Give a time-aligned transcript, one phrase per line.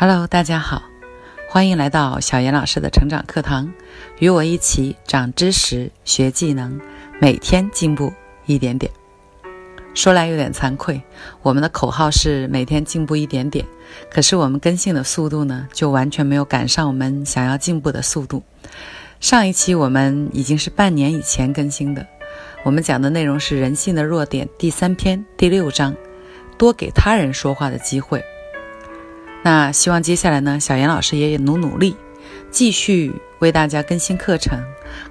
[0.00, 0.84] Hello，大家好，
[1.48, 3.72] 欢迎来到小严老师的成长课堂，
[4.20, 6.80] 与我一起长知识、学技能，
[7.20, 8.12] 每天进步
[8.46, 8.92] 一点点。
[9.94, 11.02] 说来有点惭愧，
[11.42, 13.66] 我们的口号是每天进步一点点，
[14.08, 18.44] 可是我们更新的速度呢，就完全没有赶上我们想要进步的速度。
[19.18, 22.06] 上一期我们已经是半年以前更新的，
[22.62, 25.92] 我们讲的内容是人性的弱点第三篇第六章，
[26.56, 28.22] 多给他人说话的机会。
[29.42, 31.96] 那希望接下来呢，小严老师也努努力，
[32.50, 34.62] 继续为大家更新课程，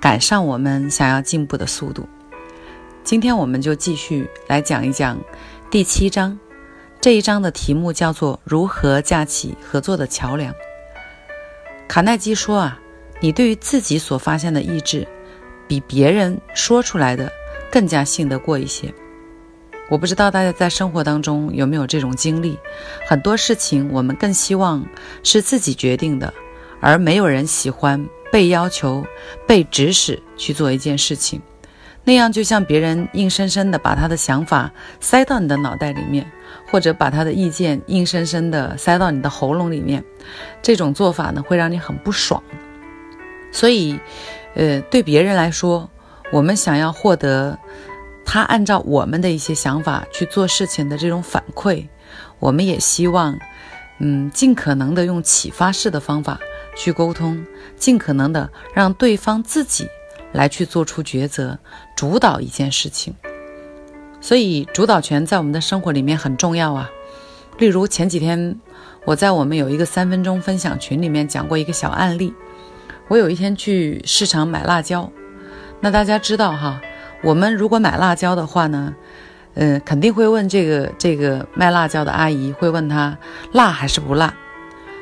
[0.00, 2.08] 赶上我们想要进步的速度。
[3.04, 5.18] 今天我们就继续来讲一讲
[5.70, 6.38] 第七章，
[7.00, 10.54] 这一章的题目叫做“如何架起合作的桥梁”。
[11.86, 12.80] 卡耐基说啊，
[13.20, 15.06] 你对于自己所发现的意志，
[15.68, 17.30] 比别人说出来的
[17.70, 18.92] 更加信得过一些。
[19.90, 22.58] 我不知道大家在生活当中有没有这种经历，
[23.06, 24.84] 很多事情我们更希望
[25.22, 26.32] 是自己决定的，
[26.80, 29.04] 而没有人喜欢被要求、
[29.46, 31.40] 被指使去做一件事情，
[32.02, 36.28] 那样就像别人硬生生的把他的想法塞到你的脑袋里面，
[36.70, 40.02] 或者把他的意见硬生生的塞到你的喉咙里面，
[40.62, 42.42] 这种做法呢会让你很不爽。
[43.52, 44.00] 所以，
[44.54, 45.88] 呃，对别人来说，
[46.32, 47.58] 我们想要获得。
[48.24, 51.86] 他按照我们的一些想法去做事情的这种反馈，
[52.38, 53.38] 我们也希望，
[53.98, 56.38] 嗯，尽可能的用启发式的方法
[56.76, 57.44] 去沟通，
[57.76, 59.86] 尽可能的让对方自己
[60.32, 61.58] 来去做出抉择，
[61.94, 63.14] 主导一件事情。
[64.20, 66.90] 所以，主导权在我们的生活里面很重要啊。
[67.58, 68.58] 例如前几天
[69.04, 72.34] 我在我们有一个三分钟分享群里面讲过一个小案例，
[73.06, 75.08] 我有一天去市场买辣椒，
[75.78, 76.80] 那大家知道哈。
[77.24, 78.94] 我们如果买辣椒的话呢，
[79.54, 83.16] 嗯，肯定会问这个这个卖辣椒的阿姨，会问她
[83.52, 84.34] 辣还是不辣。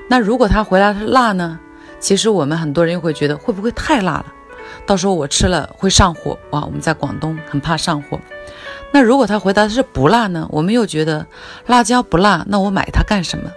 [0.09, 1.59] 那如果她回答是辣呢，
[1.99, 4.27] 其实我们很多人又会觉得会不会太辣了，
[4.87, 6.65] 到时候我吃了会上火哇。
[6.65, 8.21] 我们在广东很怕上火。
[8.93, 11.27] 那如果她回答的是不辣呢，我们又觉得
[11.67, 13.51] 辣椒不辣，那我买它干什么？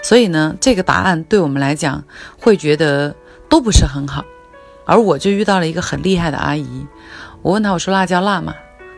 [0.00, 2.04] 所以呢，这个答案对我们来讲
[2.38, 3.16] 会觉得
[3.48, 4.24] 都不是很好。
[4.84, 6.86] 而我就遇到了一个很厉害的阿姨。
[7.42, 8.54] 我问他，我说辣椒辣吗？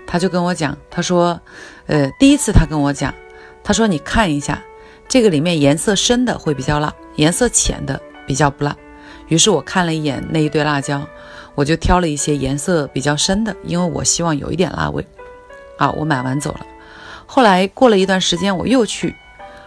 [0.07, 1.41] 他就跟我讲，他说，
[1.87, 3.13] 呃，第一次他跟我讲，
[3.63, 4.63] 他说你看一下，
[5.09, 8.77] 这个里面颜色深的会比较辣，颜色浅的比较不辣。
[9.29, 11.03] 于是我看了一眼那一堆辣椒，
[11.55, 15.05] 我就挑了一些颜色比较深的，因为我希望有一点辣味。
[15.79, 16.67] 啊，我买完走了。
[17.27, 19.15] 后来过了一段时间，我又去，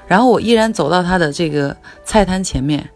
[0.07, 2.87] 然后我依然走到他的这个菜摊前面，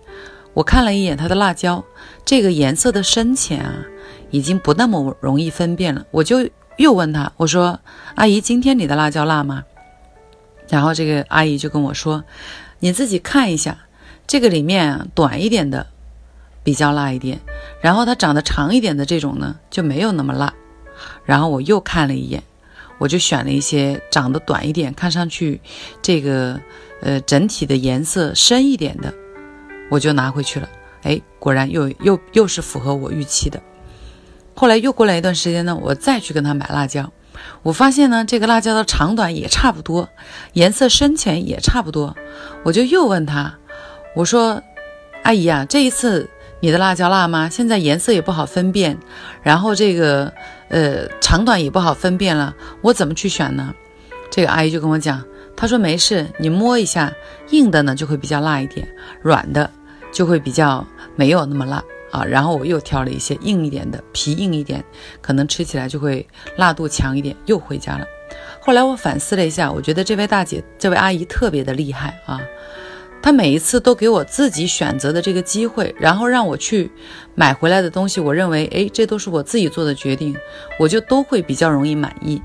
[0.54, 1.84] 我看了一眼他的辣椒，
[2.26, 3.86] 这个颜色的深浅啊。
[4.34, 7.78] 已经不那么容易分辨了，我就又问他，我说
[8.16, 9.66] ：“阿姨，今天你的辣椒辣吗？”
[10.72, 12.24] 然后这个阿姨就跟我说
[12.80, 13.78] ：“你自己看一下，
[14.26, 15.86] 这个里面短一点的
[16.64, 17.42] 比较辣一点，
[17.82, 20.54] 然后它长得长一点的这种呢就没有那么辣。”
[21.26, 22.42] 然后我又看了一眼，
[23.00, 25.60] 我就选了一些长得短一点，看上去
[26.02, 26.58] 这个
[27.02, 29.14] 呃整体的颜色深一点的，
[29.92, 30.70] 我就拿回去了。
[31.04, 33.62] 哎，果然又又又是符合我预期的。
[34.56, 37.12] 后来又过来一段时间呢，我再去跟他买辣椒，
[37.64, 40.08] 我发现呢，这个辣椒的长短也差不多，
[40.54, 42.16] 颜色深浅也差不多。
[42.64, 43.58] 我就又问他，
[44.16, 44.62] 我说
[45.24, 47.50] ：“阿姨啊，这一次你的辣椒辣吗？
[47.50, 48.98] 现在颜色也不好分辨，
[49.42, 50.32] 然后这个
[50.70, 53.74] 呃长短也不好分辨了，我怎么去选呢？”
[54.30, 55.24] 这个阿姨就跟我讲，
[55.58, 57.12] 她说：“没事，你摸一下，
[57.50, 58.88] 硬的呢就会比较辣一点，
[59.22, 59.70] 软的
[60.12, 60.86] 就会比较
[61.16, 64.84] 没有那么辣。”啊，然后我又挑了一些硬一点的，皮硬一点，
[65.22, 66.28] 可能吃起来就会
[66.58, 68.06] 辣度强一点，又回家了。
[68.60, 72.42] 后来我反思了一下，我觉得这位大姐、这位阿姨特别的厉害啊，
[73.22, 76.92] 她每一次都给我自己选择的这个机会，然后让我去
[77.34, 80.36] 买回来的东西，我认为，哎，这都是我自己做的决定，
[80.78, 82.42] 我就都会比较容易满意。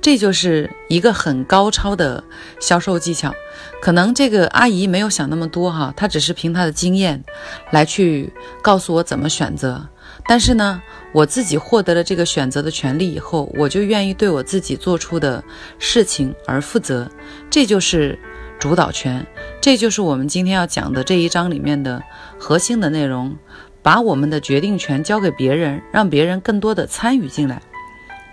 [0.00, 2.22] 这就是一个很高超的
[2.58, 3.34] 销售技巧，
[3.82, 7.22] 可能这个阿姨没有想那么多哈，她只是凭她的经验
[7.70, 8.32] 来去
[8.62, 9.86] 告诉我怎么选择。
[10.26, 10.80] 但是呢，
[11.12, 15.42] 我自己获得了这个选择的权利以后，我就愿意对我自己做出的
[15.78, 17.08] 事情而负责。
[17.50, 18.18] 这就是
[18.58, 19.26] 主导权，
[19.60, 22.02] 这就是我们今天要讲的这一章里面的
[22.38, 23.36] 核心的内容，
[23.82, 27.60] 把我们的决定权交给别人，让别人更多的参与进来。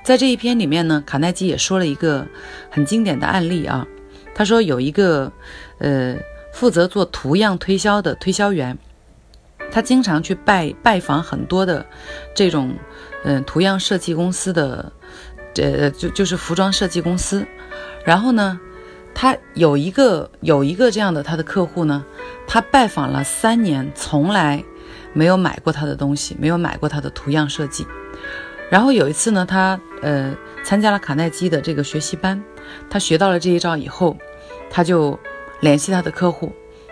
[0.08, 2.26] 在这一篇里面呢，卡耐基也说了一个
[2.72, 3.86] 很经典的案例啊。
[4.34, 5.30] 他说有一个
[5.80, 6.16] 呃
[6.54, 8.78] 负责做图样推销的推销员，
[9.70, 11.86] 他经常去拜拜访很多的
[12.34, 12.74] 这种
[13.26, 14.90] 嗯图样设计公司的，
[15.56, 17.46] 呃就就是服装设计公司。
[18.06, 18.58] 然后呢，
[19.14, 22.06] 他有一个有一个这样的他的客户呢，
[22.48, 24.64] 他拜访了三年，从来
[25.12, 27.86] 没有买过他的东西，没有买过他的图样设计。
[28.70, 32.44] 然后有一次呢，他呃参加了卡耐基的这个学习班，
[32.90, 34.18] 他学到了这一招以后，
[34.70, 35.18] 他就
[35.62, 36.52] 联系他的客户，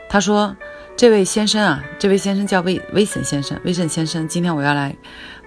[0.09, 0.55] 他说
[0.95, 4.95] ：“这位先生啊，这位先生叫威威森先生，威森先生，今天我要来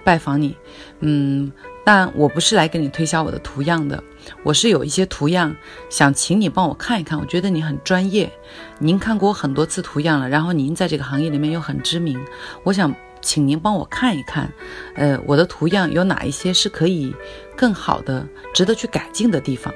[0.03, 0.55] 拜访你，
[0.99, 1.51] 嗯，
[1.83, 4.03] 但我不是来给你推销我的图样的，
[4.43, 5.55] 我是有一些图样
[5.89, 8.31] 想请你帮我看一看，我觉得你很专业，
[8.77, 12.23] 您看过很多次图样了，然后您在这个行业里面又很知名，
[12.63, 14.51] 我想。”请您帮我看一看，
[14.95, 17.13] 呃，我的图样有哪一些是可以
[17.55, 19.73] 更好的、值得去改进的地方？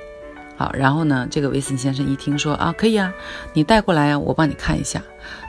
[0.56, 3.12] 好，然后呢，这个威森先生一听说啊，可以啊，
[3.54, 5.01] 你带过来啊，我帮你看一下。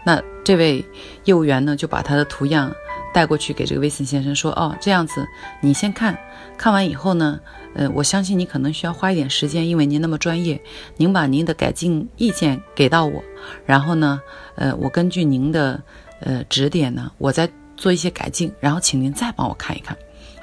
[0.04, 0.84] 那这位
[1.24, 2.74] 业务员呢，就把他的图样
[3.12, 5.26] 带过去给这个威森先生说，哦，这样子，
[5.60, 6.18] 你先看
[6.56, 7.38] 看完以后呢，
[7.74, 10.60] 呃，我相信你可能需要花一点时间，因为您那么专业，
[10.96, 13.22] 您把您的改进意见给到我，
[13.66, 14.20] 然后呢，
[14.56, 15.82] 呃，我根据您的
[16.20, 17.48] 呃指点呢，我再。
[17.84, 19.94] 做一些改进，然后请您再帮我看一看。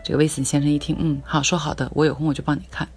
[0.03, 2.87] 这个威森先生一听，嗯，好，说好的，我有空我就帮你看。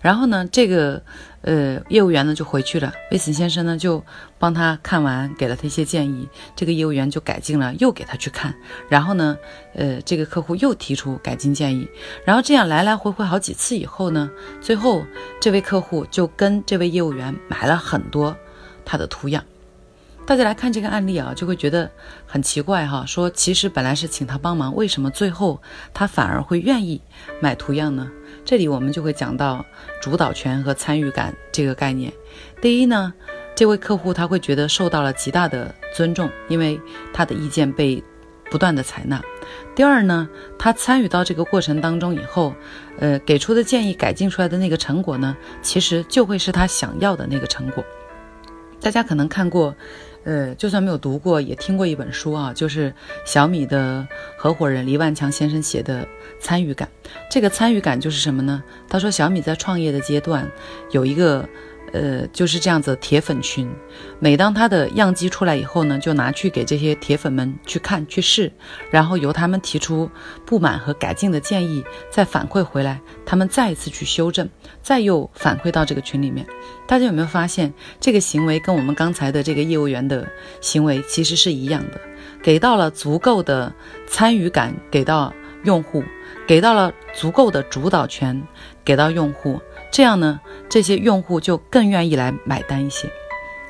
[0.00, 1.02] 然后呢，这个
[1.42, 4.02] 呃业务员呢就回去了，威森先生呢就
[4.38, 6.26] 帮他看完，给了他一些建议。
[6.56, 8.54] 这个业务员就改进了，又给他去看。
[8.88, 9.36] 然后呢，
[9.74, 11.86] 呃，这个客户又提出改进建议。
[12.24, 14.30] 然后这样来来回回好几次以后呢，
[14.62, 15.04] 最后
[15.38, 18.34] 这位客户就跟这位业务员买了很多
[18.86, 19.44] 他的图样。
[20.32, 21.90] 大家来看这个案例啊，就会觉得
[22.24, 23.04] 很奇怪哈。
[23.04, 25.60] 说其实本来是请他帮忙，为什么最后
[25.92, 26.98] 他反而会愿意
[27.42, 28.10] 买图样呢？
[28.42, 29.62] 这里我们就会讲到
[30.00, 32.10] 主导权和参与感这个概念。
[32.62, 33.12] 第一呢，
[33.54, 36.80] 这位客户他会觉得受到了极大的尊重，因为
[37.12, 38.02] 他的意见被
[38.50, 39.22] 不断的采纳。
[39.74, 40.26] 第二呢，
[40.58, 42.54] 他参与到这个过程当中以后，
[42.98, 47.84] 呃，给出的建议改进出来的那个成果呢，其实就会是他想要的那个成果。
[48.80, 49.76] 大家可能看过。
[50.24, 52.92] 呃，就算没有读过，也听过一本书啊，就是
[53.24, 56.02] 小米的合伙人黎万强先生写的
[56.40, 56.88] 《参与感》。
[57.30, 58.62] 这个参与感就是什么呢？
[58.88, 60.50] 他说，小米在创业的阶段
[60.90, 61.48] 有一个。
[61.92, 63.70] 呃，就是这样子，铁粉群，
[64.18, 68.50] 每当他的样机出来以后呢，就拿去给这些铁粉们去看、去试，
[68.90, 70.10] 然后由他们提出
[70.46, 74.48] 不满和改进的建议，再反馈回来，他们再一次去修正，
[74.80, 76.46] 再又反馈到这个群里面。
[76.86, 80.26] 大家有没有发现，这个行为跟我们刚才的这个业务员的
[80.62, 82.00] 行为其实是一样的？
[82.42, 83.72] 给到了足够的
[84.06, 85.32] 参与感，给到
[85.64, 86.02] 用户，
[86.46, 88.42] 给到了足够的主导权，
[88.82, 89.60] 给到用户。
[89.92, 90.40] 这样呢，
[90.70, 93.08] 这些用户就更愿意来买单一些。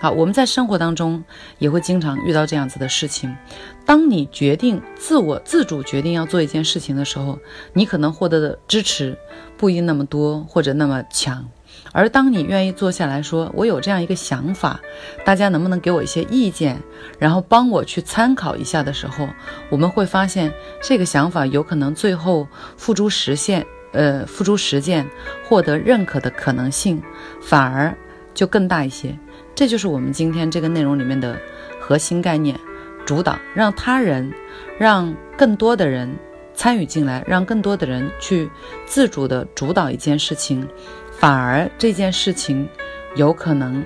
[0.00, 1.22] 好，我们在生活当中
[1.58, 3.36] 也会经常遇到这样子的事情。
[3.84, 7.38] 当你决定自我自主决定要做一件事情的时候，
[7.72, 9.18] 你可能获得的支持
[9.56, 11.44] 不一定那么多或者那么强。
[11.90, 14.80] 而当你愿意坐下来说“我有这样一个想法，
[15.24, 16.80] 大家能不能给我一些意见，
[17.18, 19.28] 然后帮我去参考一下”的时候，
[19.70, 22.46] 我们会发现这个想法有可能最后
[22.76, 23.66] 付诸实现。
[23.92, 25.06] 呃，付诸实践，
[25.44, 27.02] 获得认可的可能性
[27.40, 27.94] 反而
[28.34, 29.16] 就更大一些。
[29.54, 31.38] 这就是我们今天这个内容里面的
[31.78, 32.58] 核心概念：
[33.04, 34.32] 主导，让他人，
[34.78, 36.10] 让更多的人
[36.54, 38.50] 参与进来，让更多的人去
[38.86, 40.66] 自主的主导一件事情，
[41.10, 42.68] 反而这件事情
[43.14, 43.84] 有可能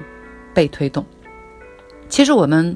[0.55, 1.05] 被推动。
[2.09, 2.75] 其实我们，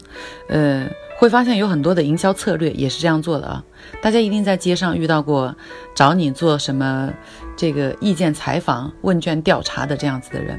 [0.48, 0.86] 呃。
[1.20, 3.62] 会发现有很多的营销策略也是这样做的啊！
[4.00, 5.54] 大家一定在街上遇到过
[5.94, 7.12] 找你做什么
[7.54, 10.58] 这个意见采访、问卷调查的这样子的人。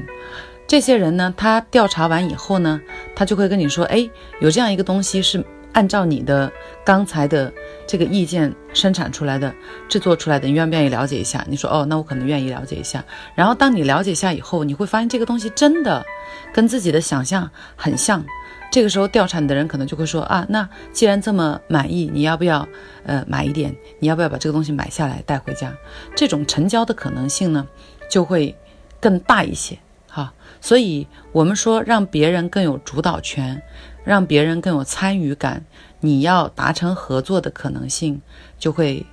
[0.68, 2.80] 这些人呢，他调查完以后呢，
[3.16, 4.08] 他就会跟你说：“哎，
[4.40, 6.50] 有这样一个东西是按照你的
[6.84, 7.52] 刚才的
[7.86, 9.52] 这个意见生产出来的、
[9.88, 16.04] 制作出来的，你愿不愿意了解一下？”你说：“哦，那我可能愿意了解一下。”然后当你了解一下以后，你会发现这个东西真的
[16.52, 18.24] 跟自己的想象很像。
[18.70, 22.66] 这个时候，调查你的人可能就会说啊，那既然这么满意，你要不要
[23.04, 23.74] 呃买一点？
[23.98, 25.70] 你要不要把这个东西买下来带回家？
[26.16, 27.66] 这种成交的可能性呢，
[28.08, 28.56] 就会
[28.98, 29.78] 更大一些。
[30.08, 33.62] 哈，所以我们说让别人更有主导权，
[34.04, 35.64] 让别人更有参与感，
[36.00, 38.20] 你要达成合作的可能性
[38.58, 39.04] 就会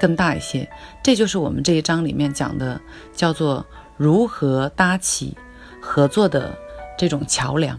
[0.00, 0.68] 更大一些。
[1.02, 2.80] 这就是我们这一章里面讲的，
[3.14, 3.64] 叫做
[3.96, 5.36] 如何搭起
[5.80, 6.56] 合作的
[6.96, 7.78] 这种桥梁。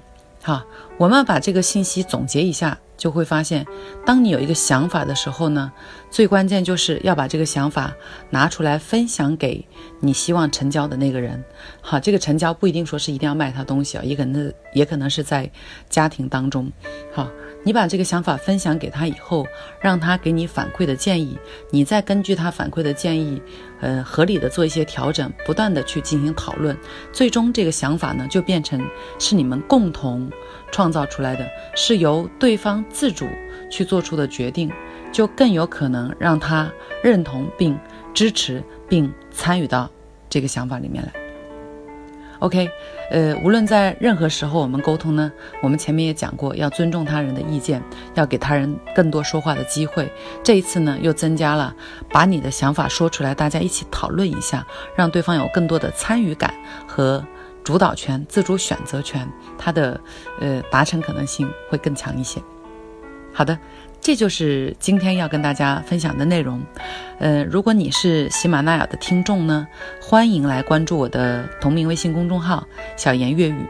[0.49, 0.65] 哈，
[0.97, 3.63] 我们把这个信息总结一下，就会发现，
[4.03, 5.71] 当你有一个想法的时候呢，
[6.09, 7.93] 最关键就是要把这个想法
[8.31, 9.63] 拿出来分享给
[9.99, 11.43] 你希望成交的那个人。
[11.81, 15.47] 好，这个成交不一定说是一定要卖他东西啊，也可能也可能是在
[15.87, 16.67] 家庭当中。
[17.13, 17.29] 好，
[17.63, 19.45] 你把这个想法分享给他以后，
[19.79, 21.37] 让他给你反馈的建议，
[21.69, 23.39] 你再根据他反馈的建议，
[23.81, 26.77] 呃，合理的做一些调整，不断的去进行讨论，
[27.11, 28.81] 最终这个想法呢，就变成
[29.17, 30.29] 是你们共同
[30.71, 33.27] 创造出来的，是由对方自主
[33.69, 34.71] 去做出的决定，
[35.11, 36.71] 就更有可能让他
[37.03, 37.77] 认同并
[38.13, 39.89] 支持并参与到
[40.29, 41.18] 这个想法里面来。
[42.39, 42.69] OK，
[43.11, 45.29] 呃，无论在任何时候我们沟通呢，
[45.61, 50.09] 我们前面也讲过，要尊重他人的意见，要给他人更多说话的机会。
[50.41, 51.75] 这一次呢，又增加了
[52.09, 54.65] 把你的想法说出来，大家一起讨论一下，
[54.95, 56.53] 让对方有更多的参与感
[56.87, 57.21] 和
[57.61, 59.99] 主导权、自主选择权，他的
[60.39, 62.41] 呃达成可能性会更强一些。
[63.33, 63.59] 好的。
[64.01, 66.61] 这就是今天要跟大家分享的内容。
[67.19, 69.67] 呃，如果你是喜马拉雅的听众呢，
[70.01, 72.65] 欢迎来关注我的同名微信公众号
[72.95, 73.65] “小言粤语”。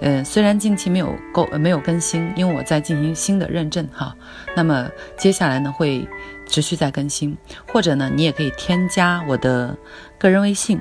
[0.00, 4.16] 呃，虽然近期没有够没有更新，因为我在进行新的认证哈。
[4.56, 6.08] 那么接下来呢会
[6.48, 7.36] 持续在更新，
[7.70, 9.76] 或者呢你也可以添加我的
[10.18, 10.80] 个人微信。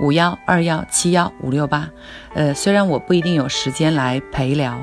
[0.00, 1.88] 五幺二幺七幺五六八，
[2.34, 4.80] 呃，虽然我不一定有时间来陪聊，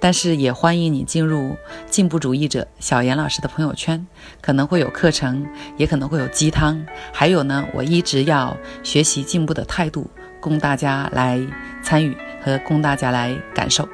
[0.00, 4.06] 但是也欢迎你进入进步主义者小严老师的朋友圈，
[4.40, 10.08] 可能会有课程，也可能会有鸡汤，还有呢，我一直要学习进步的态度，
[10.40, 11.40] 供大家来
[11.82, 13.86] 参与和供大家来感受。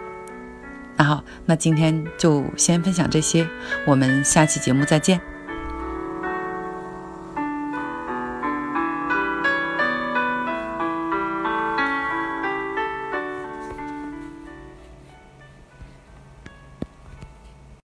[0.96, 3.48] 那好，那今天就先分享这些，
[3.86, 5.37] 我们下期节目再见。